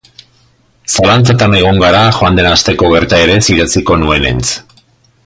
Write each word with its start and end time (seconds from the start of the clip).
Zalantzatan 0.93 1.53
egon 1.59 1.83
gara 1.83 2.01
joan 2.19 2.39
den 2.39 2.49
asteko 2.53 2.91
gertaerez 2.95 3.41
idatziko 3.57 3.99
nuenentz. 4.05 4.49